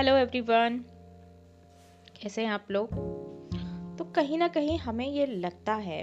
Hello 0.00 0.16
everyone 0.16 0.78
कैसे 2.20 2.42
हैं 2.42 2.50
आप 2.50 2.66
लोग? 2.70 2.90
तो 3.98 4.04
कहीं 4.04 4.38
ना 4.38 4.48
कहीं 4.48 4.78
हमें 4.78 5.06
ये 5.06 5.26
लगता 5.26 5.74
है 5.74 6.02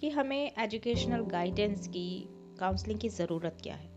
कि 0.00 0.10
हमें 0.10 0.52
एजुकेशनल 0.58 1.20
गाइडेंस 1.20 1.88
की 1.88 2.28
काउंसलिंग 2.60 3.00
की 3.00 3.08
ज़रूरत 3.08 3.58
क्या 3.62 3.74
है? 3.74 3.88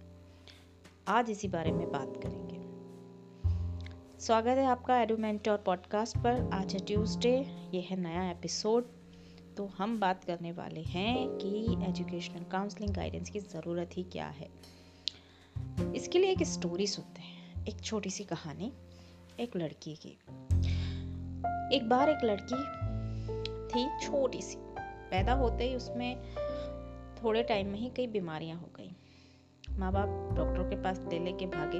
आज 1.08 1.32
इसी 1.32 1.48
बारे 1.48 1.72
में 1.72 1.92
बात 1.92 2.14
करेंगे। 2.24 2.60
स्वागत 4.20 4.58
है 4.58 4.66
आपका 4.66 5.02
एडोमेंट 5.02 5.50
और 5.50 5.58
पॉडकास्ट 5.58 6.18
पर। 6.18 6.50
आज 6.54 6.74
है 6.74 6.80
ट्यूसडे 6.80 7.36
ये 7.74 7.82
है 7.82 8.00
नया 8.00 8.32
एपिसोड 8.32 8.84
तो 9.58 9.66
हम 9.66 10.00
बात 10.00 10.24
करने 10.24 10.52
वाले 10.52 10.82
हैं 10.82 11.28
कि 11.28 11.86
एजुकेशनल 11.90 12.44
काउंसलिंग 12.44 12.94
गाइडेंस 12.94 13.30
की 13.30 13.40
ज़रूरत 13.40 13.90
ही 13.94 14.04
क्या 14.04 14.28
है। 14.28 14.50
इसके 15.96 16.20
लिए 16.20 16.32
एक 16.32 16.44
स्टोरी 16.44 16.88
सुनते 16.88 17.22
हैं, 17.22 17.66
एक 17.66 17.82
छोटी 17.82 18.10
सी 18.10 18.24
कहानी। 18.24 18.72
एक 19.40 19.56
लड़की 19.58 19.96
की। 19.96 20.10
एक 21.76 21.88
बार 21.90 22.10
एक 22.10 22.24
लड़की 22.24 22.56
थी 23.70 23.88
छोटी 24.00 24.42
सी। 24.42 24.58
पैदा 25.12 25.34
होते 25.34 25.64
ही 25.64 25.76
उसमें 25.76 26.22
थोड़े 27.24 27.44
टाइम 27.44 27.68
में 27.68 27.80
ही 27.80 27.90
कई 27.90 28.08
बीमारियाँ 28.08 28.58
हो 28.60 28.70
गई। 28.78 28.92
माँ 29.80 29.92
बाप 29.94 30.08
डॉक्टरों 30.38 30.70
के 30.70 30.76
पास 30.76 31.00
ले 31.12 31.20
लेके 31.20 31.46
भागे। 31.46 31.78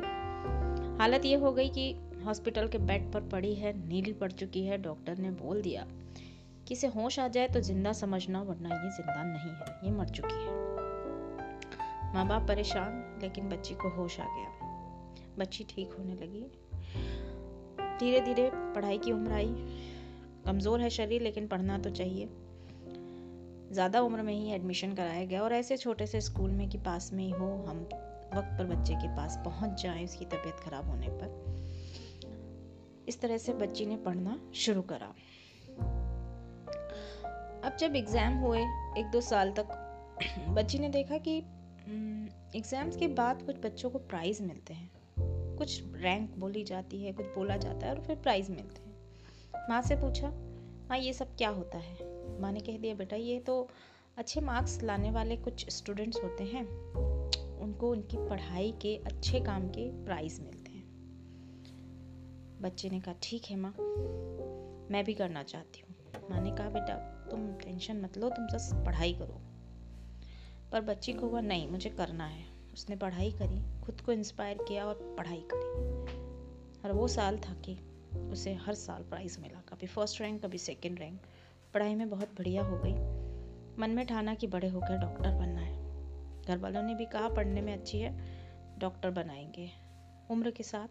हालत 0.98 1.26
ये 1.26 1.36
हो 1.36 1.52
गई 1.52 1.70
कि 1.70 1.92
हॉस्पिटल 2.26 2.68
के 2.68 2.78
बेड 2.78 3.12
पर 3.14 3.22
पड़ी 3.22 3.54
है 3.56 3.74
नीली 3.88 4.14
पड़ 4.14 4.32
चुकी 4.32 4.66
है, 4.66 4.78
डॉक्टर 4.78 5.18
ने 5.18 5.32
बोल 5.32 5.62
दिया 5.62 5.86
कि 6.68 6.74
इसे 6.74 6.88
होश 6.88 7.20
आ 7.20 7.28
जाए 7.28 7.48
तो 7.48 7.60
ज़िंदा 7.60 7.94
समझना, 7.94 8.42
वरना 8.42 8.70
ये 8.70 8.92
ज़िंदा 8.92 9.24
नहीं 9.24 9.52
है, 9.52 9.80
ये 9.84 9.92
मर 9.92 10.10
चुकी 10.10 10.44
है। 10.46 10.54
माँ 12.14 12.28
बाप 12.28 12.48
परेशान, 12.48 13.20
लेकिन 13.22 13.50
बच्ची 13.50 13.74
को 13.74 13.90
होश 13.90 14.20
आ 14.20 14.26
गया। 14.26 15.36
बच्ची 15.40 15.64
ठीक 15.70 15.96
होने 16.00 16.14
लगी। 16.14 16.46
धीरे 18.00 18.22
धीरे 18.22 18.50
पढ़ाई 18.54 18.98
की 18.98 19.12
उम्र 19.12 19.32
आई। 19.32 19.54
कमज़ोर 20.46 20.82
है 20.82 20.90
शरीर 20.90 21.22
लेकिन 21.22 21.48
पढ़ना 21.48 21.78
तो 21.78 21.90
चाहिए। 21.90 22.30
ज़्यादा 23.72 24.02
उम्र 24.02 24.22
में 24.22 24.34
ही 24.34 24.52
एडमिशन 24.52 24.94
कराया 24.94 25.24
गया 25.26 25.42
और 25.42 25.54
ऐसे 25.54 25.78
छोटे 25.78 26.06
से 26.08 26.22
स्कूल 26.22 26.52
में 26.52 26.68
कि 26.70 26.78
पास 26.78 27.10
में 27.14 27.24
ही 27.24 27.30
हो 27.32 27.48
हम 27.68 27.80
वक्त 28.34 28.58
पर 28.58 28.66
बच्चे 28.66 28.94
के 28.94 29.08
पास 29.16 29.38
पहुँच 29.46 29.82
जाएँ 29.84 30.04
उसकी 30.06 30.26
तबीयत 30.26 30.60
खराब 30.60 30.90
होने 30.90 31.08
पर। 31.12 31.44
इस 33.08 33.20
तरह 33.22 33.38
से 33.38 33.54
बच्ची 33.54 33.86
ने 33.86 33.96
पढ़ना 33.98 34.40
शुरू 34.56 34.82
करा। 34.82 35.14
अब 37.66 37.78
जब 37.80 37.96
एग्ज़ाम 37.96 38.38
हुए 38.38 38.60
एक 38.98 39.10
दो 39.12 39.22
साल 39.22 39.52
तक 39.52 39.68
बच्ची 40.50 40.80
ने 40.80 40.90
देखा 40.90 41.18
कि 41.18 41.38
एग्ज़ाम्स 41.38 42.94
हम्म, 42.94 43.00
के 43.00 43.08
बाद 43.14 43.42
कुछ 43.42 43.56
बच्चों 43.64 43.90
को 43.90 44.00
प्राइज़ 44.00 44.42
मिलते 44.44 44.74
हैं। 44.74 44.90
कुछ 45.56 45.84
रैंक 45.94 46.36
बोली 46.38 46.64
जाती 46.64 47.04
है, 47.04 47.14
कुछ 47.14 47.26
बोला 47.26 47.58
जाता 47.58 47.88
है 47.88 47.96
और 47.96 48.02
फिर 48.02 48.16
प्राइज़ 48.16 48.52
मिलते 48.52 48.82
हैं। 48.82 48.96
माँ 49.70 49.82
से 49.82 49.96
पूछा, 49.96 50.30
माँ, 50.90 50.98
ये 50.98 51.14
सब 51.14 51.36
क्या 51.36 51.50
होता 51.50 51.78
है? 51.78 51.98
माँ 52.42 52.52
ने 52.52 52.60
कह 52.60 52.78
दिया, 52.78 52.96
बेटा, 52.96 53.16
ये 53.16 53.40
तो 53.40 53.70
अच्छे 54.18 54.42
मार्क्स 54.42 54.84
लाने 54.84 55.12
वाले 55.12 55.38
कुछ 55.38 55.70
स्टूडेंट्स 55.70 56.24
होते 56.24 56.44
हैं। 56.44 56.66
उनको 57.60 57.92
उनकी 57.92 58.18
पढ़ाई 58.18 58.72
के 58.72 58.96
अच्छे 58.96 59.40
काम 59.40 59.68
के 59.68 60.06
प्राइज़ 60.06 60.42
मिलते 60.42 60.72
हैं। 60.72 60.86
बच्चे 62.62 62.90
ने 62.90 63.00
कहा, 63.00 63.16
ठीक 63.24 63.46
है 63.46 63.58
माँ, 63.58 63.72
मैं 64.92 65.04
भी 65.06 65.14
करना 65.14 65.44
चाहती 65.44 65.80
हूँ। 65.80 65.96
माँ 66.32 66.42
ने 66.42 66.52
कहा, 66.52 66.70
बेटा, 66.70 66.94
तुम 67.32 67.54
टेंशन 67.54 68.02
मत 68.02 68.18
लो, 68.18 68.30
तुम 68.30 68.46
बस 68.46 68.72
पढ़ाई 68.74 69.14
करो। 69.14 69.42
पर 70.72 70.82
बच्ची 70.82 71.14
को 71.14 71.28
हुआ, 71.28 71.42
नहीं, 71.42 71.70
मुझे 71.70 71.90
करना 71.90 72.26
है। 72.26 72.55
उसने 72.76 72.96
पढ़ाई 72.96 73.32
करी, 73.32 73.82
खुद 73.82 74.02
को 74.02 74.12
इंस्पायर 74.12 74.58
किया 74.58 74.86
और 74.86 75.16
पढ़ाई 75.18 75.46
करी। 75.54 75.70
और 76.82 76.92
वो 76.92 77.08
साल 77.08 77.38
था 77.38 77.54
कि 77.54 77.78
उसे 78.18 78.54
हर 78.54 78.74
साल 78.74 79.04
प्राइज़ 79.04 79.40
मिला, 79.40 79.62
कभी 79.62 79.88
फ़र्स्ट 79.88 80.22
रैंक 80.22 80.46
कभी 80.46 80.58
सेकंड 80.58 81.00
रैंक 81.00 81.22
पढ़ाई 81.74 81.96
में 81.96 82.10
बहुत 82.10 82.30
बढ़िया 82.30 82.64
हो 82.64 82.82
गई। 82.86 83.26
मन 83.82 83.90
में 83.90 84.08
ठाना 84.08 84.34
कि 84.36 84.48
बड़े 84.48 84.68
होकर 84.68 84.98
डॉक्टर 84.98 85.36
बनना 85.36 85.62
है। 85.62 85.86
घर 86.46 86.58
वालों 86.58 86.84
ने 86.84 86.96
भी 86.96 87.06
कहा, 87.06 87.30
पढ़ने 87.30 87.62
में 87.62 87.74
अच्छी 87.74 88.00
है 88.00 88.24
डॉक्टर 88.80 89.12
बनाएँगे। 89.12 89.72
उम्र 90.32 90.52
के 90.52 90.64
साथ 90.64 90.88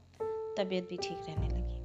तबीयत 0.59 0.89
भी 0.89 0.97
ठीक 0.97 1.19
रहने 1.29 1.49
लगी। 1.49 1.85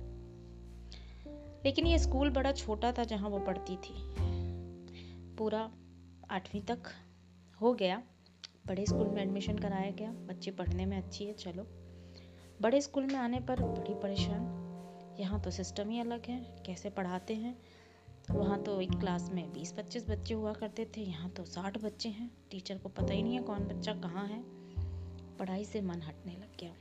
लेकिन 1.65 1.87
ये 1.87 1.99
स्कूल 1.99 2.29
बड़ा 2.29 2.51
छोटा 2.51 2.91
था 2.91 3.03
जहाँ 3.03 3.29
वो 3.29 3.39
पढ़ती 3.39 3.77
थी। 3.77 3.93
पूरा 5.35 5.71
आठवीं 6.29 6.61
तक 6.61 6.79
हो 7.61 7.73
गया। 7.73 8.03
बड़े 8.69 8.85
स्कूल 8.85 9.07
में 9.07 9.21
एडमिशन 9.21 9.57
कराया 9.57 9.91
गया। 9.91 10.11
बच्चे 10.11 10.51
पढ़ने 10.51 10.85
में 10.85 10.97
अच्छी 10.97 11.25
है, 11.25 11.33
चलो। 11.33 11.67
बड़े 12.61 12.81
स्कूल 12.81 13.05
में 13.05 13.15
आने 13.15 13.39
पर 13.39 13.61
बड़ी 13.61 13.93
परेशान। 13.93 15.15
यहाँ 15.19 15.41
तो 15.41 15.51
सिस्टम 15.51 15.89
ही 15.89 15.99
अलग 15.99 16.25
है, 16.25 16.63
कैसे 16.65 16.89
पढ़ाते 16.89 17.35
हैं? 17.35 17.57
वहाँ 18.31 18.61
तो 18.63 18.81
एक 18.81 18.91
क्लास 18.91 19.29
में 19.31 19.53
बीस 19.53 19.71
पच्चीस 19.71 20.09
बच्चे 20.09 20.33
हुआ 20.33 20.53
करते 20.53 20.85
थे, 20.85 21.01
यहाँ 21.01 21.29
तो 21.29 21.45
साठ 21.45 21.77
बच्चे 21.77 22.09
हैं। 22.09 22.31
टीचर 22.51 22.77
को 22.77 22.89
पता 22.89 23.13
ही 23.13 23.23
नहीं 23.23 23.35
है 23.35 23.41
कौन 23.41 23.59
बच्चा 23.59 23.93
कहाँ 23.93 24.27
है। 24.27 24.43
पढ़ाई 25.37 25.65
से 25.65 25.81
मन 25.81 26.01
हटने 26.01 26.31
लग 26.31 26.57
गया। 26.59 26.73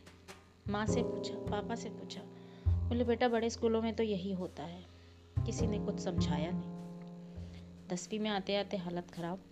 माँ 0.71 0.87
से 0.87 1.03
पूछा, 1.03 1.35
पापा 1.35 1.75
से 1.75 1.89
पूछा, 1.89 2.21
बोले, 2.67 3.05
बेटा, 3.05 3.29
बड़े 3.29 3.51
स्कूलों 3.51 3.83
में 3.83 3.95
तो 3.95 4.03
यही 4.03 4.33
होता 4.33 4.63
है। 4.63 4.85
किसी 5.47 5.67
ने 5.67 5.79
कुछ 5.79 6.01
समझाया 6.01 6.51
नहीं। 6.51 7.89
दसवीं 7.89 8.19
में 8.21 8.31
आते 8.31 8.57
आते 8.57 8.77
हालत 8.77 9.11
ख़राब। 9.11 9.45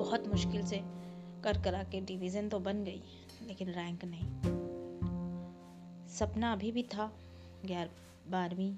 बहुत 0.00 0.26
मुश्किल 0.28 0.62
से 0.62 1.01
कर 1.44 1.60
करा 1.62 1.82
के 1.84 2.00
डिवीज़न 2.02 2.48
तो 2.48 2.58
बन 2.60 2.84
गई, 2.84 3.02
लेकिन 3.46 3.68
रैंक 3.70 4.04
नहीं। 4.04 4.28
सपना 6.08 6.52
अभी 6.52 6.72
भी 6.72 6.82
था 6.94 7.10
ग्यारह 7.66 8.30
बारहवीं 8.30 8.72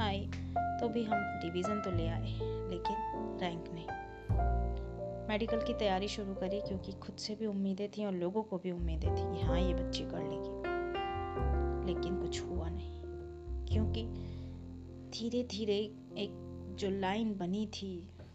आई 0.00 0.26
तो 0.80 0.88
भी 0.88 1.02
हम 1.04 1.22
डिवीज़न 1.42 1.80
तो 1.80 1.90
ले 1.90 2.06
आए, 2.08 2.32
लेकिन 2.70 3.38
रैंक 3.40 3.64
नहीं। 3.72 3.86
मेडिकल 5.28 5.60
की 5.60 5.74
तैयारी 5.74 6.08
शुरू 6.08 6.34
करी 6.34 6.60
क्योंकि 6.60 6.92
खुद 7.00 7.16
से 7.16 7.34
भी 7.34 7.46
उम्मीदें 7.46 7.88
थी 7.88 8.04
और 8.04 8.12
लोगों 8.14 8.42
को 8.42 8.58
भी 8.58 8.70
उम्मीदें 8.70 9.10
थी 9.10 9.40
हाँ 9.42 9.60
ये 9.60 9.74
बच्ची 9.74 10.04
कर 10.04 10.22
लेगी। 10.22 10.56
लेकिन 11.86 12.16
कुछ 12.16 12.40
हुआ 12.42 12.68
नहीं, 12.68 13.00
क्योंकि 13.66 14.04
धीरे 15.10 15.42
धीरे 15.50 15.78
एक 16.18 16.30
जो 16.78 16.90
लाइन 16.90 17.36
बनी 17.38 17.66
थी, 17.66 17.92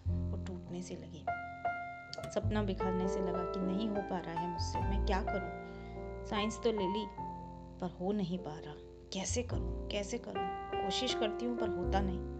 वो 0.07 0.37
टूटने 0.45 0.81
से 0.81 0.95
लगी। 0.95 1.25
सपना 2.29 2.63
बिखरने 2.63 3.07
से 3.07 3.19
लगा 3.19 3.43
कि 3.43 3.59
नहीं 3.59 3.89
हो 3.89 3.95
पा 3.95 4.19
रहा 4.19 4.33
है 4.33 4.49
मुझसे। 4.49 4.79
मैं 4.79 5.05
क्या 5.05 5.21
करूँ? 5.21 5.63
साइंस 6.25 6.59
तो 6.63 6.71
ले 6.71 6.87
ली, 6.87 7.05
पर 7.81 7.97
हो 8.01 8.11
नहीं 8.11 8.37
पा 8.37 8.59
रहा। 8.59 8.73
कैसे 9.13 9.43
करूँ? 9.43 9.89
कैसे 9.89 10.17
करूँ? 10.17 10.43
कोशिश 10.83 11.13
करती 11.13 11.45
हूँ, 11.45 11.57
पर 11.57 11.69
होता 11.69 11.99
नहीं। 12.01 12.33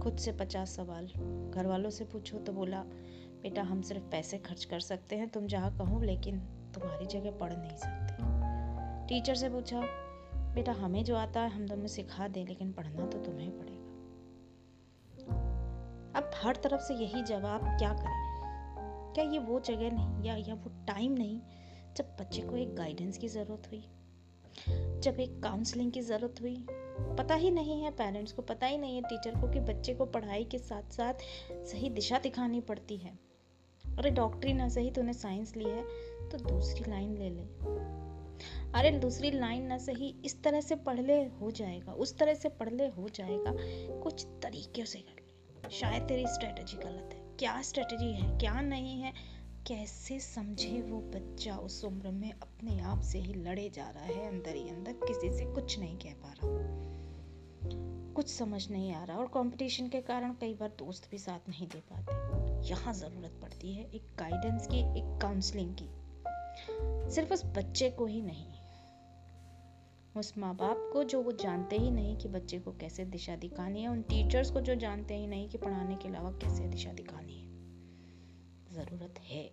खुद 0.00 0.16
से 0.16 0.32
पचास 0.32 0.76
सवाल। 0.76 1.06
घर 1.54 1.66
वालों 1.66 1.90
से 1.90 2.04
पूछो 2.04 2.38
तो 2.38 2.52
बोला, 2.52 2.80
बेटा, 3.42 3.62
हम 3.62 3.82
सिर्फ़ 3.82 4.02
पैसे 4.02 4.38
खर्च 4.38 4.64
कर 4.64 4.80
सकते 4.80 5.16
हैं, 5.16 5.28
तुम 5.28 5.46
जहाँ 5.46 5.76
कहो, 5.78 6.00
लेकिन 6.00 6.38
तुम्हारी 6.74 7.06
जगह 7.06 7.30
पढ़ 7.30 7.52
नहीं 7.52 7.76
सकते। 7.76 8.16
टीचर 9.08 9.34
से 9.34 9.48
पूछा, 9.48 9.82
बेटा, 10.34 10.72
हमें 10.72 11.04
जो 11.04 11.16
आता 11.16 11.40
है, 11.40 11.50
हम 11.50 11.68
तुम्हें 11.68 11.86
सिखा 11.86 12.28
दें, 12.28 12.46
लेकिन 12.46 12.72
पढ़ना 12.72 13.06
तो 13.06 13.18
तुम्हें 13.18 13.58
पड़ेगा। 13.58 13.76
अब 16.18 16.30
हर 16.34 16.56
तरफ़ 16.56 16.80
से 16.80 16.94
यही 16.94 17.22
जवाब, 17.22 17.60
क्या 17.64 17.92
करें? 17.92 18.25
क्या 19.16 19.24
ये 19.24 19.38
वो 19.38 19.60
जगह 19.60 19.90
नहीं 19.90 20.24
या 20.24 20.36
या 20.36 20.54
वो 20.54 20.70
टाइम 20.86 21.12
नहीं 21.12 21.40
जब 21.96 22.16
बच्चे 22.20 22.42
को 22.42 22.56
एक 22.56 22.74
गाइडेंस 22.74 23.18
की 23.18 23.28
ज़रूरत 23.28 23.68
हुई? 23.68 23.80
जब 25.00 25.16
एक 25.20 25.42
काउंसलिंग 25.42 25.92
की 25.92 26.00
ज़रूरत 26.00 26.40
हुई? 26.40 26.66
पता 27.18 27.34
ही 27.34 27.50
नहीं 27.50 27.82
है 27.82 27.90
पेरेंट्स 27.90 28.32
को, 28.32 28.42
पता 28.42 28.66
ही 28.66 28.78
नहीं 28.78 28.96
है 28.96 29.02
टीचर 29.02 29.30
को 29.30 29.48
कि 29.48 29.60
बच्चे 29.60 29.94
को 29.94 30.06
पढ़ाई 30.06 30.44
के 30.44 30.58
साथ 30.58 30.82
साथ 30.82 31.14
सही 31.52 31.90
दिशा 31.90 32.18
दिखानी 32.18 32.60
पड़ती 32.60 32.96
है। 32.96 33.18
अरे 33.98 34.10
डॉक्टरी 34.10 34.52
ना, 34.52 34.68
सही 34.68 34.90
तूने 34.90 35.12
साइंस 35.12 35.56
ली 35.56 35.64
है 35.64 35.82
तो 36.28 36.38
दूसरी 36.38 36.90
लाइन 36.90 37.16
ले 37.18 37.30
ले। 37.30 37.42
अरे 38.72 38.90
दूसरी 38.90 39.30
लाइन 39.30 39.66
ना, 39.66 39.78
सही 39.78 40.16
इस 40.24 40.42
तरह 40.42 40.60
से 40.60 40.76
पढ़ 40.76 41.00
ले, 41.00 41.24
हो 41.24 41.50
जाएगा। 41.50 41.92
उस 41.92 42.18
तरह 42.18 42.34
से 42.34 42.48
पढ़ 42.48 42.70
ले, 42.70 42.86
हो 42.86 43.08
जाएगा। 43.08 43.54
कुछ 44.00 44.26
तरीके 44.42 44.84
से 44.84 44.98
कर 44.98 45.22
ले। 45.22 45.70
शायद 45.70 46.02
तेरी 46.02 46.26
स्ट्रेटजी 46.26 46.76
गलत 46.76 47.10
है। 47.14 47.25
क्या 47.38 47.62
स्ट्रेटजी 47.62 48.12
है, 48.12 48.38
क्या 48.38 48.60
नहीं 48.60 49.00
है? 49.00 49.12
कैसे 49.66 50.20
समझे 50.20 50.82
वो 50.82 51.00
बच्चा 51.00 51.56
उस 51.56 51.84
उम्र 51.84 52.10
में 52.10 52.32
अपने 52.32 52.80
आप 52.80 53.00
से 53.00 53.18
ही 53.18 53.34
लड़े 53.34 53.70
जा 53.70 53.90
रहा 53.90 54.04
है, 54.04 54.28
अंदर 54.28 54.54
ही 54.54 54.68
अंदर 54.68 54.92
किसी 54.92 55.32
से 55.32 55.44
कुछ 55.44 55.78
नहीं 55.78 55.96
कह 55.98 56.10
पा 56.10 56.32
रहा। 56.32 58.12
कुछ 58.12 58.28
समझ 58.28 58.70
नहीं 58.70 58.92
आ 58.92 59.04
रहा 59.04 59.16
और 59.16 59.26
कंपटीशन 59.26 59.88
के 59.88 60.00
कारण 60.00 60.32
कई 60.32 60.54
बार 60.54 60.68
दोस्त 60.68 61.10
भी 61.10 61.18
साथ 61.18 61.48
नहीं 61.48 61.66
दे 61.68 61.82
पाते। 61.92 62.12
यहाँ 62.68 62.94
ज़रूरत 62.94 63.38
पड़ती 63.42 63.74
है 63.74 63.84
एक 63.84 64.02
गाइडेंस 64.18 64.66
की, 64.66 64.78
एक 64.78 65.18
काउंसलिंग 65.22 65.74
की। 65.82 65.88
सिर्फ़ 67.10 67.32
उस 67.32 67.44
बच्चे 67.44 67.90
को 67.90 68.06
ही 68.06 68.22
नहीं 68.22 68.46
उस 70.16 70.38
माँ 70.38 70.54
बाप 70.56 70.90
को 70.92 71.04
जो 71.04 71.22
वो 71.22 71.32
जानते 71.32 71.76
ही 71.76 71.90
नहीं 71.90 72.16
कि 72.16 72.28
बच्चे 72.28 72.58
को 72.58 72.72
कैसे 72.72 73.04
दिशा 73.04 73.36
दिखानी 73.36 73.82
है, 73.82 73.88
उन 73.88 74.02
टीचर्स 74.02 74.50
को 74.50 74.60
जो 74.60 74.74
जानते 74.74 75.16
ही 75.16 75.26
नहीं 75.26 75.48
कि 75.48 75.58
पढ़ाने 75.58 75.96
के 75.96 76.08
अलावा 76.08 76.30
कैसे 76.30 76.68
दिशा 76.68 76.92
दिखानी 76.92 77.38
है। 77.38 77.46
ज़रूरत 78.74 79.14
है। 79.18 79.44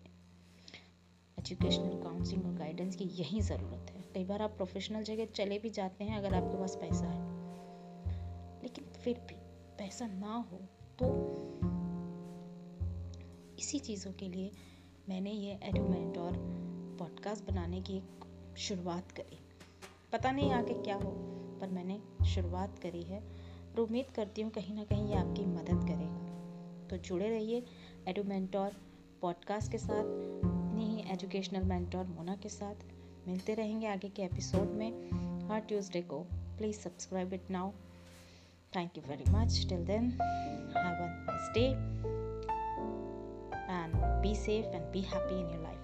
एजुकेशनल 1.39 2.01
काउंसलिंग 2.04 2.45
और 2.45 2.54
गाइडेंस 2.54 2.95
की 2.95 3.04
यही 3.04 3.42
ज़रूरत 3.42 3.92
है। 3.92 4.01
कई 4.13 4.25
बार 4.25 4.42
आप 4.42 4.51
प्रोफेशनल 4.51 5.04
जगह 5.04 5.25
चले 5.25 5.60
भी 5.60 5.69
जाते 5.69 6.04
हैं 6.04 6.18
अगर 6.18 6.33
आपके 6.33 6.60
पास 6.60 6.75
पैसा 6.75 7.06
है। 7.06 7.33
लेकिन 8.63 8.86
फिर 8.86 9.19
भी 9.19 9.36
पैसा 9.77 10.07
ना 10.07 10.36
हो 10.51 10.57
तो 11.01 11.07
इसी 13.59 13.80
चीज़ों 13.80 14.12
के 14.12 14.27
लिए 14.27 14.51
मैंने 15.09 15.31
ये 15.31 15.59
एडोमेंट 15.63 16.18
और 16.18 16.33
पॉडकास्ट 17.00 17.45
बनाने 17.45 17.81
की 17.81 17.98
एक 17.98 18.25
शुरुआत 18.57 19.12
करी। 19.12 19.43
पता 20.13 20.31
नहीं 20.31 20.51
आगे 20.51 20.74
क्या 20.74 20.95
हो, 20.95 21.12
पर 21.62 21.68
मैंने 21.68 22.00
शुरुआत 22.25 22.80
करी 22.80 23.04
है 23.04 23.19
और 23.19 23.80
उम्मीद 23.80 24.06
करती 24.15 24.42
हूँ 24.42 24.51
कहीं 24.51 24.75
ना 24.75 24.83
कहीं 24.83 25.10
ये 25.10 25.15
आपकी 25.15 25.45
मदद 25.45 25.88
करेगा। 25.88 26.88
तो 26.89 26.98
जुड़े 26.98 27.30
रहिए 27.30 27.65
एडो 28.07 28.24
मेंटोर 28.24 28.71
पॉडकास्ट 29.21 29.71
के 29.71 29.77
साथ, 29.77 30.04
अपनी 30.44 30.86
ही 30.86 31.13
एजुकेशनल 31.13 31.63
मेंटोर 31.63 32.06
मोना 32.06 32.36
के 32.36 32.50
साथ। 32.50 32.75
मिलते 33.27 33.54
रहेंगे 33.54 33.88
आगे 33.88 34.10
के 34.10 34.24
एपिसोड 34.24 34.69
में। 34.69 35.10
हर 35.50 35.60
ट्यूसडे 35.60 36.01
को 36.01 36.19
please 36.31 36.77
subscribe 36.77 37.33
it 37.33 37.51
now 37.51 37.71
thank 38.75 38.98
you 38.98 39.04
very 39.09 39.31
much 39.31 39.66
till 39.69 39.86
then 39.86 40.12
have 40.12 40.95
a 40.95 41.07
nice 41.30 41.51
day 41.54 42.04
be 44.24 44.33
safe 44.33 44.68
and 44.68 44.86
be 44.94 45.01
happy 45.01 45.36
in 45.36 45.50
your 45.50 45.62
life 45.62 45.63
always 45.63 45.82